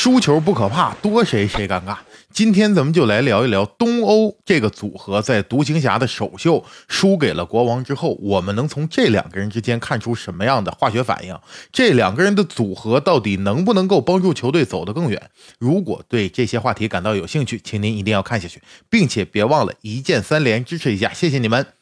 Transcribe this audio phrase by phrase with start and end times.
[0.00, 1.96] 输球不可怕，多谁谁尴尬。
[2.30, 11.36] 今天咱们就来聊一聊东欧这个组合在独行侠的首秀输给了国王之后，我们能从这两个人之间看出什么样的化学反应？
[11.72, 15.20] 这两个人的组合到底能不能够帮助球队走得更远？
[15.58, 21.77] 如果对这些话题感到有兴趣，请您一定要看下去，并且别忘了一键三连支持一下，谢谢你们。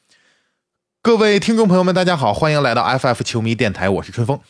[1.07, 4.41] 各位听众朋友们，大家好，欢迎来到 FF 球迷电台，我是春风。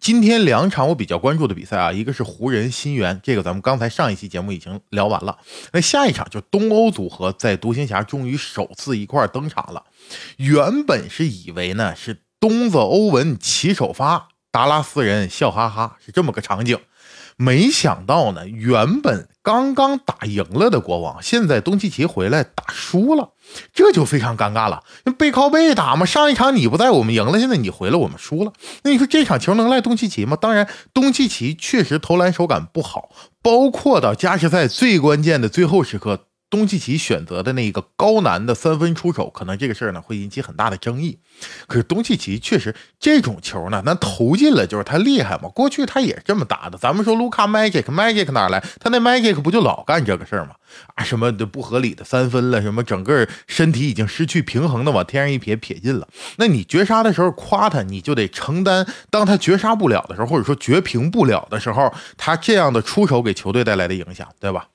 [0.00, 5.36] 今天两场我比较关注的比赛啊，一个是湖人新援，这个咱们刚才上一期节目已经聊完了。
[5.72, 9.84] 那下一场就东欧组合在独行侠终于首次一块登场了。
[10.38, 16.78] 原本是以为呢是东子欧文起首发，达拉斯人笑哈哈，是这么个场景。
[17.36, 23.32] 没想到呢，原本刚刚打赢了的国王，现在东契奇回来打输了，
[23.74, 24.82] 这就非常尴尬了。
[25.18, 28.52] 背靠背打嘛，上一场你不在，我们赢了，现在你回来，我们输了。
[28.84, 30.36] 那你说这场球能赖东契奇吗？
[30.40, 33.10] 当然，东契奇确实投篮手感不好，
[33.42, 36.26] 包括到加时赛最关键的最后时刻。
[36.56, 41.18] 东契奇选择的那个高难的三分出手，可能这个事儿呢会引起很大的争议。
[41.66, 45.50] 可是东契奇确实这种球呢，那投进了就是他厉害嘛。
[45.50, 46.78] 过去他也这么打的。
[46.78, 48.64] 咱们说卢卡 Magic，Magic 哪来？
[48.80, 50.52] 他那 Magic 不就老干这个事儿吗？
[50.94, 56.08] 啊，什么的不合理的三分了，什么整个身体已经失去平衡的往天上一撇撇进了。
[56.38, 64.68] 那你绝杀的时候夸他，你就得承担当他绝杀不了的时候，或者说绝平不了的时候，他这样的出手给球队带来的影响，对吧？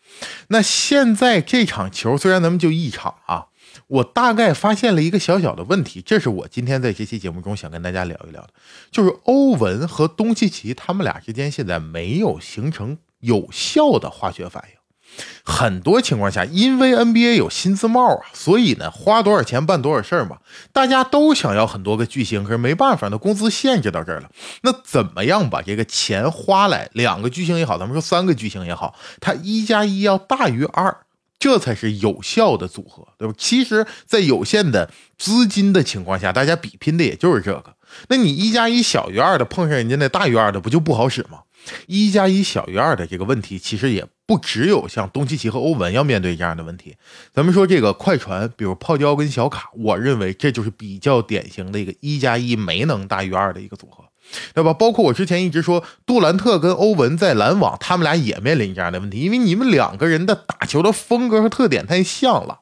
[0.50, 3.48] 那现在这场球虽然咱们就一场啊，
[3.88, 8.50] 我大概发现了一个小小的问题，这是我今天在这期节目中想跟大家聊一聊的，
[8.92, 14.81] 就是欧文和东契奇他们俩之间现在没有形成有效的化学反应。
[15.44, 20.38] 很多情况下，因为 NBA 有薪资帽啊，所以呢，花多少钱办多少事儿嘛。
[20.72, 24.30] 大家都想要很多个巨星，可是没办法，那工资限制到这儿了。
[24.62, 26.90] 那怎么样把这个钱花来？
[26.94, 30.96] 两个巨星也好，咱们说三个巨星也好，它一加一要大于二，
[31.40, 33.34] 这才是有效的组合，对吧？
[33.38, 37.76] 其实，在有限的资金的情况下，大家比拼的也就是这个。
[38.08, 41.40] 那你一加一小于二的，碰上人家那大于二的，不就不好使吗？
[41.88, 44.06] 一加一小于二的这个问题，其实也。
[44.28, 46.96] 不只有像东契奇和欧文要面对这样的问题，
[47.34, 54.06] 咱们说这个快船，比如泡椒跟小卡，我认为这就是比较典型的一个一加一没能大于二的一个组合，
[54.54, 54.74] 对吧？
[54.74, 62.62] 包括我之前一直说杜兰特跟欧文在篮网，他们俩也面临这样的问题，因为你们两个人的打球的风格和特点太像了。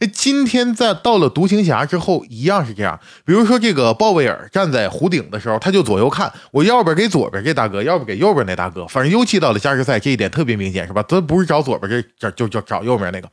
[0.00, 2.98] 那今天在到了独行侠之后，一样是这样。
[3.24, 8.86] 比如说这个鲍威尔站在弧顶的时候，他就左右看，我要不给左边这大哥，要不给右边那大哥。
[8.86, 11.02] 反正尤其到了加时赛，这一点特别明显，是吧？
[11.02, 13.30] 他不是找左边这，这就就找右边那个。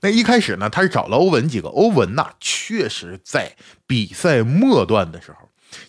[0.00, 1.68] 那一开始呢，他是找了欧文几个。
[1.68, 3.52] 欧文呐，确实在
[3.86, 5.48] 比赛末段的时候。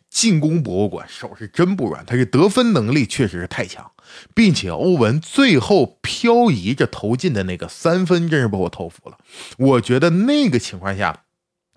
[0.10, 3.90] 进攻博物馆手是真不软，他这得分能力确实是太强，
[4.34, 9.18] 并且欧文最后漂移着投进的那个三分，真是把我投服了。
[9.58, 11.24] 我觉得那个情况下，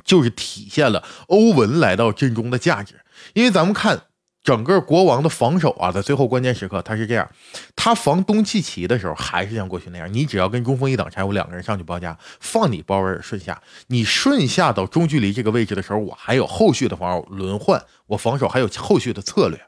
[0.04, 3.00] 就是体现了欧文来到阵中的价值，
[3.34, 4.02] 因为咱们看。
[4.44, 7.30] 整个国王的防守啊，在最后关键时刻，他是这样：
[7.76, 13.62] 他防东契奇的时候，还是像过去那样，你只要跟中锋一挡拆，我两个人上去包夹，放你鲍威尔顺下。
[13.86, 19.60] 你顺下到中距离这个位置的时候，我还有后续的防守轮换，我防守还有后续的策略。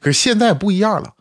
[0.00, 1.12] 可是现在不一样了，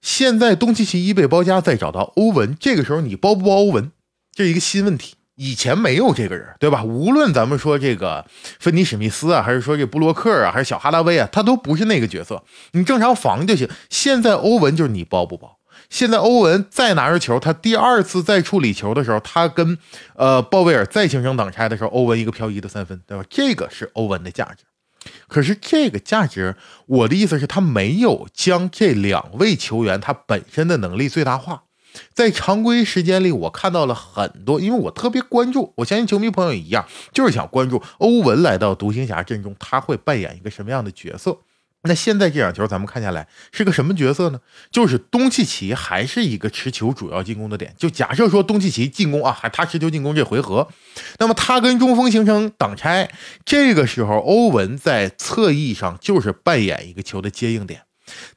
[0.00, 3.92] 现在东契奇一被包夹，再找到欧文，这个时候你包不包欧文，
[4.34, 5.14] 这是一个新问题。
[5.36, 6.84] 以前没有这个人，对吧？
[6.84, 8.26] 无论咱们说这个
[8.58, 12.42] 芬尼史密斯啊，还是说这布洛克啊，还是小哈拉威啊，他都不是那个角色。
[12.72, 13.66] 你正常防就行。
[13.88, 15.56] 现在欧文就是你包不包？
[15.88, 19.78] 现在欧文再拿着球，他第二次再处理球的时候，他跟
[20.14, 23.24] 呃鲍威尔再形成挡拆的时候，欧文一个漂移的三分，对吧？
[23.30, 24.64] 这个是欧文的价值。
[25.30, 31.62] 可是这个价值，我的意思是，他没有将这两位球员他本身的能力最大化。
[32.12, 41.38] 在常规时间里，我看到了很多，因为我特别关注，我相信球迷朋友一样，就是想关注欧文来到独行侠阵中，他会扮演一个什么样的角色。
[41.82, 44.40] 那现在这场球咱们看下来是个什么角色呢？
[44.70, 47.74] 就是东契奇还是一个持球主要进攻的点。
[47.78, 50.68] 就假设说东契奇进攻啊，还他持球进攻这回合，
[51.18, 53.10] 那么他跟中锋形成挡拆，
[53.44, 57.82] 这个时候欧文在侧翼上就是扮演一个球的接应点。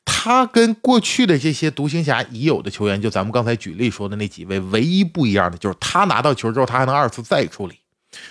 [0.06, 7.80] 他跟过去的这些独行侠已有的球员，就咱们刚才举例说的那几位，唯一不一样的就是他拿到球之后，他还能二次再处理，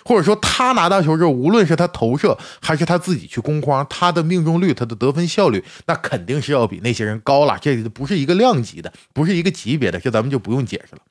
[0.05, 7.59] 或者说他拿到球之后，无论是他投射还是他自己去攻框，他的命中率、他的得分效率，那肯定是要比那些人高了。
[7.61, 11.03] 这不是一个量级的，不是一个级别的，这咱们就不用解释了。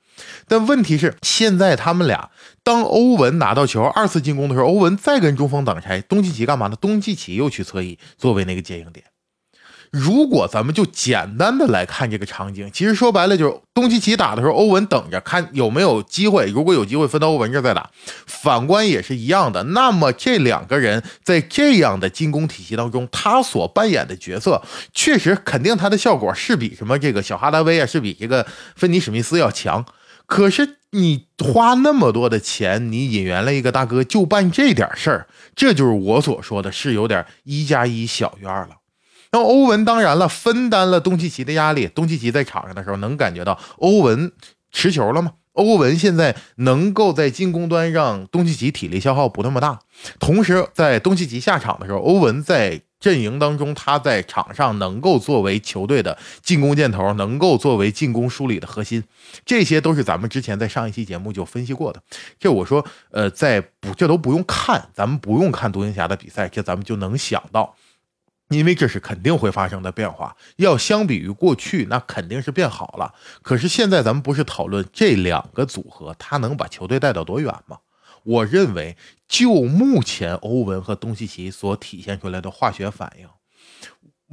[0.48, 2.30] 但问题是，现在他们俩
[2.64, 6.76] 当欧文拿到球二次进攻的时候，欧文再跟中锋挡拆，东契奇干嘛呢？
[6.80, 9.06] 东契奇又去侧翼作为那个接应点。
[9.92, 17.90] 如果咱们就简单的来看这个场景，其实说白了就是东契奇打的时候，欧文等着看有没有机会，如果有机会分到欧文这再打。
[18.26, 19.62] 反观也是一样的。
[19.64, 24.62] 那么这两个人在这样的进攻体系当中，他所扮演的角色，
[24.94, 28.48] 确实肯定他的效果是比什么这个小哈达威啊，是比这个
[28.78, 29.86] 芬尼史密斯要强。
[30.26, 38.78] 可是你花那么多的钱，你引援了一个大哥，就办这点事儿，这就是我所说的是有点一加一小于二了。
[39.32, 41.88] 那欧文当然了，分担了东契奇的压力。
[41.88, 44.32] 东契奇在场上的时候，能感觉到欧文
[44.72, 45.34] 持球了吗？
[45.54, 49.80] 欧文现在能够在进攻端让东契奇体力消耗不那么大。
[50.20, 59.04] 同时，在东契奇下场的时候，欧文在阵营当中，他在场上能够作为球队的进攻箭头，能够作为进攻梳理的核心。
[59.46, 62.02] 这些都是咱们之前在上一期节目就分析过的。
[62.40, 67.76] 这我说，呃，在不，这都不用看，咱们不用看独行侠的比赛，这咱们就能想到。
[68.52, 73.14] 因为这是肯定会发生的变化，要相比于过去，那肯定是变好了。
[73.42, 77.80] 可是现在咱们不是讨论这两个组合，他能把球队带到多远吗？
[78.24, 83.28] 我认为，就目前欧文和东契奇所体现出来的化学反应。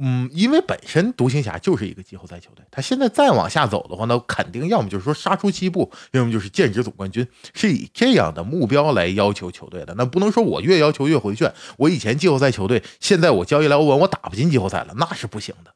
[0.01, 9.93] 嗯，因为本身独行侠就是一个季后赛球队，他现在再往下走的话，那肯定要么就是说杀出七步，要么就是剑指总冠军，是以这样的目标来要求球队的。
[9.97, 15.73] 那不能说我越要求越回旋，我以前季后赛球队，现在我交易来欧文，我打不进季后赛了，那是不行的。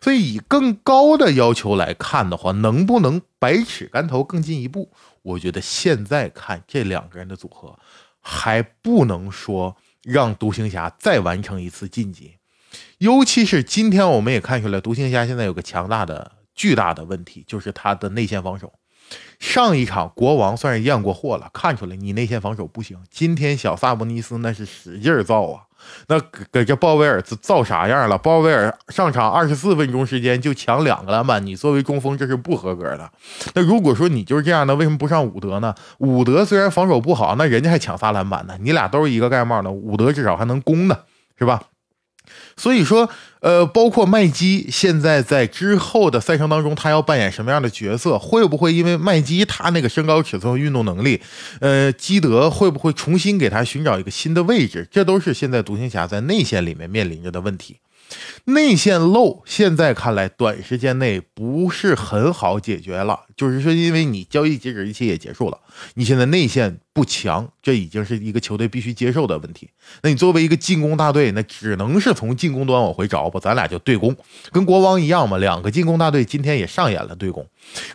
[0.00, 4.92] 所以以更高的要求来看的话，能不能百尺竿头更进一步？
[5.22, 7.76] 我觉得现在看这两个人的组合，
[8.20, 12.36] 还不能说让独行侠再完成一次晋级。
[12.98, 18.72] 尤其是今天，我们也看出来，独行侠现在有个强大的、巨大的问题，就是他的内线防守。
[19.38, 22.96] 上一场国王算是验过货了，看出来你内线防守不行。
[23.10, 25.60] 今天小萨博尼斯那是使劲造啊，
[26.08, 26.18] 那
[26.50, 28.16] 给这鲍威尔造啥样了？
[28.16, 33.10] 鲍威尔上场二十四分钟时间就抢两个篮板，你作为中锋这是不合格的。
[33.52, 35.74] 那如果说你就是这样的，为什么不上伍德呢？
[35.98, 41.00] 伍德虽然防守不好，那人家还抢仨篮板呢，你俩都是一个盖帽的，伍德至少还能攻呢，
[41.38, 41.62] 是吧？
[42.56, 43.08] 所以说，
[43.40, 48.18] 呃，包括麦基现在在之后的赛程当中，他要扮演什么样的角色？
[48.18, 51.20] 会不会因为麦基他那个身高、尺寸、运动能力，
[51.60, 54.86] 呃，基德会不会重新给他寻找一个新的位置？
[54.90, 57.76] 这都是现在独行侠在内线里面面临着的问题。
[58.44, 63.20] 内线漏，现在看来短时间内不是很好解决了。
[63.36, 65.58] 就是说，因为你交易截止日期也结束了，
[65.94, 69.70] 你现在内线不强，这已经是一个球队必须接受的问题。
[70.02, 73.40] 那你作为一个进攻大队，那只能是从进攻端往回找吧。
[73.40, 74.14] 咱俩就对攻，
[74.52, 75.38] 跟国王一样嘛。
[75.38, 77.46] 两个进攻大队今天也上演了对攻，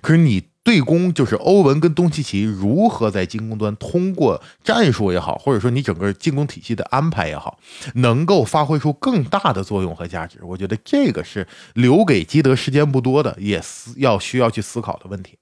[0.01, 0.43] 可是你。
[0.69, 7.57] 对攻就是欧文跟东契奇如何在进攻端通过战术也好，或者说你整个进攻体系的安排也好，
[7.95, 10.37] 能够发挥出更大的作用和价值。
[10.43, 15.39] 我觉得这个是留给基德时间不多的，也思要需要去思考的问题。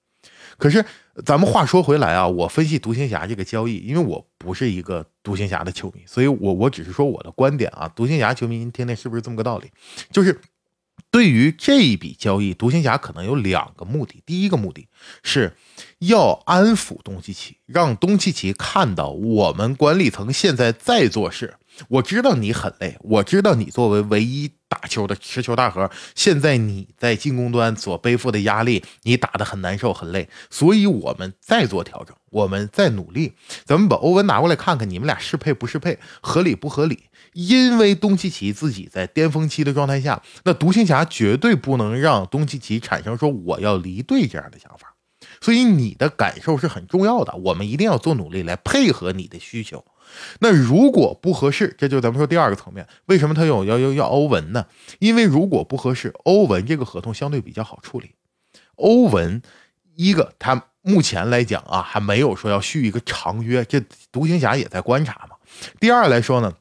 [0.58, 0.86] 可是
[1.26, 7.92] 咱们话说回来啊，我分析独行侠这个交易，因为我不是一个独行侠的球迷，所以我我只是说我的观点啊。
[7.94, 9.70] 独行侠球迷，您听听是不是这么个道理？
[10.10, 10.40] 就是。
[11.18, 14.22] 对于这一笔交易，独行侠可能有两个目的。
[14.24, 14.88] 第一个目的
[15.24, 15.58] 是
[15.98, 21.56] 要安抚东契奇，让东契奇看到我们管理层现在在做事。
[21.90, 30.28] 我知道你很累，我知道你作为唯一打球的持球大核，现在你在进攻端所背负的压力，你打得很难受、很累。
[30.50, 33.34] 所以我们再做调整，我们再努力。
[33.66, 37.04] 咱们把欧文拿过来看看，你们俩适配不适配，合理不合理？
[37.34, 44.96] 因为东契奇自己在巅峰期的状态下，那独行侠绝对不能让东契奇产生说我要离队这样的想法，
[45.40, 49.86] 所以你的感受是很重要的，我们一定要做努力来配合你的需求。
[50.40, 54.66] 那如果不合适，这就咱们说第二个层面，为什么他有要要要欧文呢？
[55.00, 58.12] 因为如果不合适，欧文这个合同相对比较好处理。
[58.76, 59.42] 欧文
[59.96, 65.36] 一个他目前来讲啊，还没有说要续一个长约，这独行侠也在观察嘛。
[65.80, 66.54] 第二来说呢。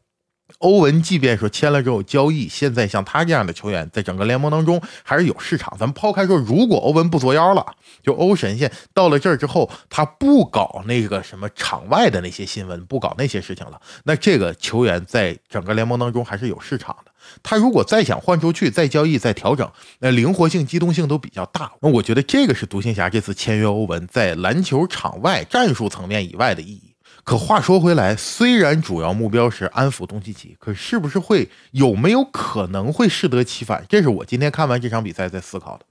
[0.67, 5.73] 欧文即便说签了之后交易，现在像他这样的球员，在整个联盟当中还是有市场。
[5.79, 7.65] 咱们抛开说，如果欧文不作妖了，
[8.03, 17.13] 就欧神仙到了这儿之后，他不搞那个什么场外的那些新闻，不搞那些事情了，那这个球员在整个联盟当中还是有市场的。
[17.45, 19.71] 他如果再想换出去，再交易、再调整，
[20.01, 21.71] 那灵活性、机动性都比较大。
[21.81, 26.96] 那我觉得这个是独行侠这次签约欧文在篮球场外战术层面以外的意义。
[27.27, 33.85] 可话说回来，虽然主要目标是安抚东契奇，可是不是会有没有可能会适得其反？
[33.89, 35.85] 这是我今天看完这场比赛在思考的。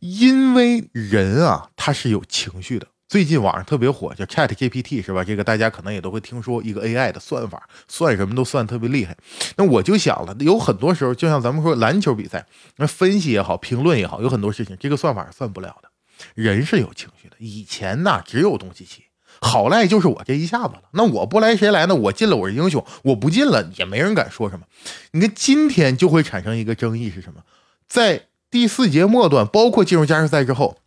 [0.00, 2.88] 因为人啊，他是有情绪的。
[3.08, 5.22] 最近网上特别火，叫 Chat GPT 是吧？
[5.22, 9.16] 这个大家可能也都会听说，一个 AI 的算法，算什么都算特别厉害。
[9.56, 12.44] 那我就想了，有很多时候，就像咱们说篮球比赛，
[12.78, 15.88] 那分析也好，评论也好，有很多事情，这个算法是算不了的。
[16.34, 19.04] 人是有情绪的，以前呢只有东契奇，
[19.40, 20.82] 好赖就是我这一下子了。
[20.92, 21.94] 那我不来谁来呢？
[21.94, 24.66] 我进了我是英雄，我不进了也没人敢说什么。
[25.12, 27.42] 你看今天就会产生一个争议是什么？
[27.86, 30.78] 在第四节末段，包括进入加时赛之后，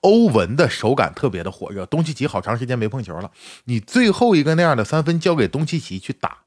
[0.00, 3.30] 欧文的手感特别的火热，东契奇好长时间没碰球了。
[3.64, 6.38] 你最后一个那样的三分交给东契奇去打，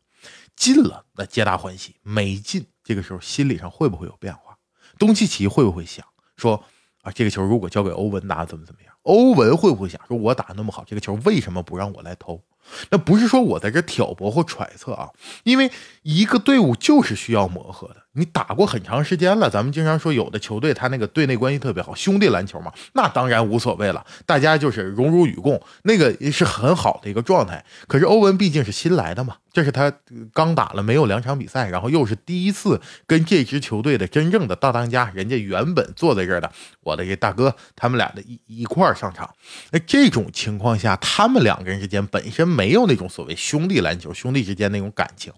[0.55, 4.57] 进了那皆大欢喜，没进这个时候心理上会不会有变化？
[4.97, 6.05] 东契奇会不会想
[6.37, 6.63] 说？
[7.05, 8.91] 啊，这个球如果交给欧文打，怎么怎么样？
[9.03, 12.41] 欧文会不会想说，我打那么好，这个球为什么不让我来投？
[12.89, 15.11] 那不是说我在这挑拨或揣测啊，
[15.43, 15.71] 因为
[16.01, 18.04] 一个队伍就是需要磨合的。
[18.15, 27.63] 你打过很长时间了，咱们经常说有的球队他那个队内关系特别好，兄弟篮球嘛，那当然无所谓了，大家就是荣辱与共，那个是很好的一个状态。
[27.87, 29.91] 可是欧文毕竟是新来的嘛，这是他
[30.33, 36.49] 刚打了没有两场比赛，然后又是第一次跟这支球队的真正的大当家，人家原本坐在这儿的
[36.81, 39.29] 我的这大哥，他们俩的一一块上场。
[39.71, 45.33] 那这种情况下，他们两个人之间本身没有那种所谓兄弟篮球，兄弟之间那种感情，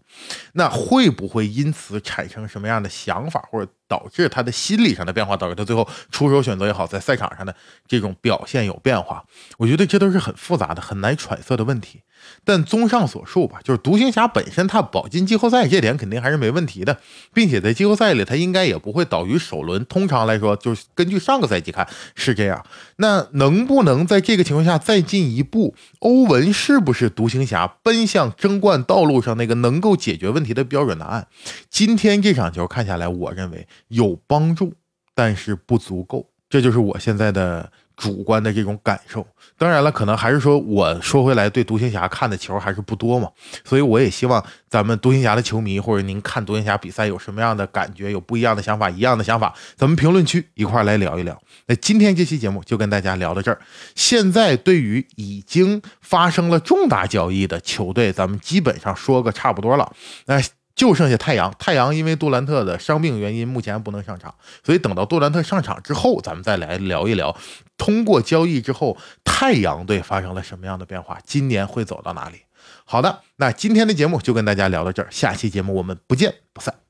[0.54, 2.67] 那会不会因此产生什么？
[2.68, 7.56] 样的想法，或者导致他的心理上的变化，导致他最后出手选择也好，在赛场上的
[7.88, 9.24] 这种表现有变化，
[9.58, 12.02] 我觉得这都是很复杂的、很难揣测的问题。
[12.44, 16.98] 但综上所述吧，就是独行侠本身他保进季后赛这点肯定还是没问题的，
[17.32, 19.86] 并且在季后赛里他应该也不会倒于首轮。
[19.86, 22.66] 通常来说，就是根据上个赛季看是这样。
[22.98, 25.76] 那能不能在这个情况下再进一步？
[26.00, 31.28] 欧文是不是独行侠奔向争冠道路上那个能够解决问题的标准答案？
[31.70, 34.74] 今天这场球看下来，我认为有帮助，
[35.14, 36.30] 但是不足够。
[36.50, 37.72] 这就是我现在的。
[37.98, 39.26] 主观的这种感受，
[39.58, 43.28] 当然了，可能还是说，我说回来，对独行侠看的球还是不多嘛，
[43.64, 51.42] 所以我也希望咱们独行侠的球迷或者您看独行侠比赛有什么样的感觉，有不一样的想法，一样的想法，咱们评论区一块儿来聊一聊。
[51.66, 53.60] 那今天这期节目就跟大家聊到这儿。
[53.96, 59.92] 现在对于已经发生了重大交易的球队，咱们基本上说个差不多了。
[60.28, 60.40] 那。
[60.78, 67.36] 就剩下太阳，太阳因为杜兰特的伤病原因，目前不能上场，所以等到杜兰特上场之后，咱们再来聊一聊，
[67.78, 72.44] 通过交易之后，太阳队发生了什么样的变化，今年会走到哪里？
[72.86, 76.87] 好的，那今天的节目就跟大家聊到这儿，下期节目我们不见不散。